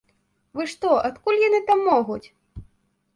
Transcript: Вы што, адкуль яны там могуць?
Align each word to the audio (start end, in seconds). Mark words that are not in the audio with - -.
Вы 0.59 0.63
што, 0.71 0.89
адкуль 1.09 1.37
яны 1.47 1.59
там 1.67 1.79
могуць? 1.91 2.23